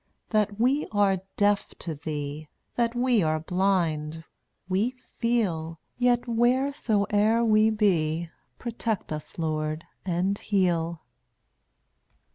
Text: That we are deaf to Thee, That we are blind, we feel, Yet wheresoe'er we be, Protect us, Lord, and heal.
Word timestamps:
That 0.31 0.59
we 0.59 0.87
are 0.91 1.19
deaf 1.37 1.75
to 1.77 1.93
Thee, 1.93 2.47
That 2.75 2.95
we 2.95 3.21
are 3.21 3.39
blind, 3.39 4.23
we 4.67 4.95
feel, 5.19 5.79
Yet 5.99 6.23
wheresoe'er 6.25 7.45
we 7.45 7.69
be, 7.69 8.31
Protect 8.57 9.13
us, 9.13 9.37
Lord, 9.37 9.85
and 10.03 10.39
heal. 10.39 11.03